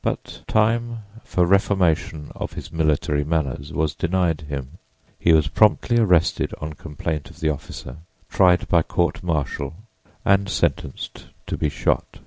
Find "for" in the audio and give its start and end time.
1.24-1.44